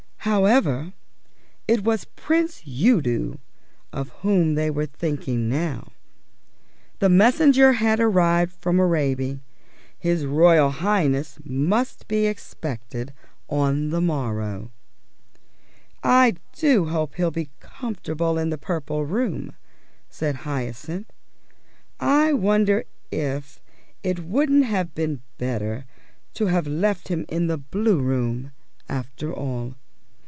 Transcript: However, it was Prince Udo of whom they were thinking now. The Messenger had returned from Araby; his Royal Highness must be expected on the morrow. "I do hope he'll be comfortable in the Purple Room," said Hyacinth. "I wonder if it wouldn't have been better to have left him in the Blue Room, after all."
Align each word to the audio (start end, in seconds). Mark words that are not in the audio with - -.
However, 0.31 0.93
it 1.67 1.83
was 1.83 2.05
Prince 2.05 2.61
Udo 2.67 3.39
of 3.91 4.09
whom 4.21 4.53
they 4.53 4.69
were 4.69 4.85
thinking 4.85 5.49
now. 5.49 5.93
The 6.99 7.09
Messenger 7.09 7.73
had 7.73 7.97
returned 7.97 8.51
from 8.53 8.79
Araby; 8.79 9.39
his 9.97 10.27
Royal 10.27 10.69
Highness 10.69 11.39
must 11.43 12.07
be 12.07 12.27
expected 12.27 13.13
on 13.49 13.89
the 13.89 13.99
morrow. 13.99 14.69
"I 16.03 16.35
do 16.53 16.85
hope 16.85 17.15
he'll 17.15 17.31
be 17.31 17.49
comfortable 17.59 18.37
in 18.37 18.51
the 18.51 18.59
Purple 18.59 19.03
Room," 19.07 19.55
said 20.07 20.35
Hyacinth. 20.45 21.11
"I 21.99 22.31
wonder 22.33 22.83
if 23.09 23.59
it 24.03 24.19
wouldn't 24.19 24.65
have 24.65 24.93
been 24.93 25.23
better 25.39 25.85
to 26.35 26.45
have 26.45 26.67
left 26.67 27.07
him 27.07 27.25
in 27.27 27.47
the 27.47 27.57
Blue 27.57 27.99
Room, 27.99 28.51
after 28.87 29.33
all." 29.33 29.73